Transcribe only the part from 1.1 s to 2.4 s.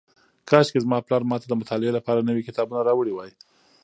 ماته د مطالعې لپاره